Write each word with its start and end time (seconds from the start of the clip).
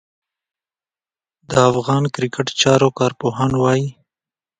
د 1.49 1.51
افغان 1.71 2.03
کرېکټ 2.15 2.47
چارو 2.61 2.89
کارپوهان 2.99 3.51
وايي 3.61 3.87